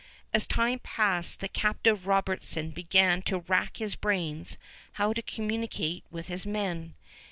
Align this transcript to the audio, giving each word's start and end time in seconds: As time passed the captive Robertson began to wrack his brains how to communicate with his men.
As 0.33 0.47
time 0.47 0.79
passed 0.79 1.41
the 1.41 1.47
captive 1.47 2.07
Robertson 2.07 2.71
began 2.71 3.21
to 3.21 3.41
wrack 3.41 3.77
his 3.77 3.93
brains 3.93 4.57
how 4.93 5.13
to 5.13 5.21
communicate 5.21 6.05
with 6.09 6.25
his 6.25 6.43
men. 6.43 6.95